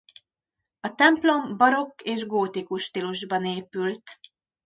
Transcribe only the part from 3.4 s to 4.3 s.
épült.